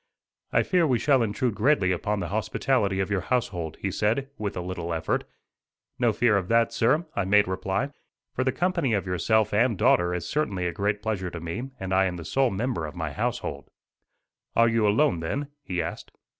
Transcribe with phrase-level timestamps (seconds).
[0.51, 4.57] "I fear we shall intrude greatly upon the hospitality of your household;" he said, with
[4.57, 5.25] a little effort.
[5.99, 7.91] "No fear of that, sir," I made reply;
[8.33, 11.93] "for the company of yourself and daughter is certainly a great pleasure to me and
[11.93, 13.69] I am the sole member of my household."
[14.55, 16.09] "Are you alone, then?" he asked.